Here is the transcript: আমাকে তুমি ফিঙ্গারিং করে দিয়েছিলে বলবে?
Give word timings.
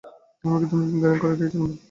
আমাকে 0.43 0.65
তুমি 0.71 0.83
ফিঙ্গারিং 0.89 1.17
করে 1.21 1.35
দিয়েছিলে 1.37 1.61
বলবে? 1.61 1.75